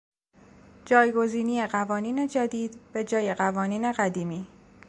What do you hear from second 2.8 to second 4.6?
به جای قوانین قدیمی